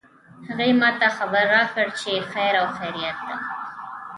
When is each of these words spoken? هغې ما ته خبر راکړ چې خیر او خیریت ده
هغې 0.47 0.69
ما 0.81 0.89
ته 0.99 1.07
خبر 1.17 1.45
راکړ 1.55 1.87
چې 1.99 2.11
خیر 2.31 2.53
او 2.61 2.67
خیریت 2.77 3.17
ده 3.27 3.35